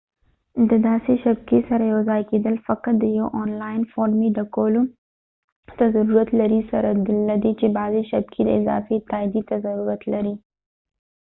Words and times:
د 0.69 0.71
داسې 0.87 1.11
شبکې 1.23 1.59
سره 1.69 1.83
یوځای 1.93 2.21
کیدل 2.31 2.55
فقط 2.67 2.95
د 2.99 3.05
یو 3.17 3.27
اونلاین 3.39 3.81
فورمې 3.91 4.29
ډکولو 4.37 4.81
ته 5.77 5.85
ضرورت 5.95 6.29
لري 6.41 6.61
سره 6.71 6.89
لدې 7.29 7.51
چې 7.59 7.67
بعضې 7.77 8.01
شبکې 8.11 8.41
د 8.43 8.49
اضافی 8.59 8.97
تائیدۍ 9.11 9.41
ته 9.49 9.55
ضرورت 9.65 10.01
لري 10.13 10.35